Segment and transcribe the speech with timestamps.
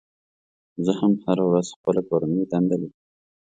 [0.85, 3.01] زه هم هره ورځ خپله کورنۍ دنده لیکم.